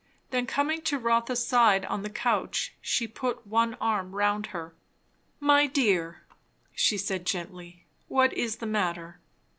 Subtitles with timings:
[0.31, 4.73] Then coming to Rotha's side on the couch, she put one arm round her.
[5.39, 6.23] "My dear,"
[6.73, 9.19] she said gently, "what is the matter?"